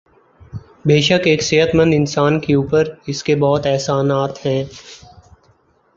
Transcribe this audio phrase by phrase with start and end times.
[0.85, 4.63] بیشک ایک صحت مند اانسان کے اوپر اسکے بہت احسانات ہیں